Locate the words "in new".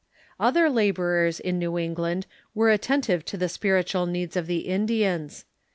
1.39-1.77